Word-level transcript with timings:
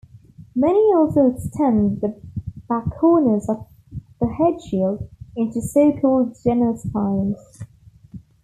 Many 0.55 0.79
also 0.95 1.27
extend 1.31 2.01
the 2.01 2.19
backcorners 2.67 3.47
of 3.47 3.67
the 4.19 4.25
headshield 4.33 5.07
into 5.35 5.61
so-called 5.61 6.33
genal 6.33 6.75
spines. 6.79 7.63